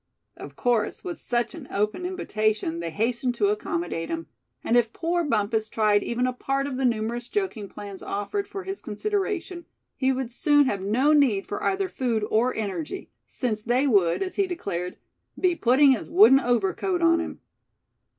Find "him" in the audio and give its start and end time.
4.09-4.25, 17.19-17.39